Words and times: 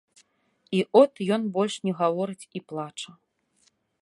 І 0.77 0.79
от 1.01 1.13
ён 1.37 1.41
больш 1.57 1.75
не 1.89 1.93
гаворыць 2.01 2.49
і 2.61 2.67
плача. 2.73 3.11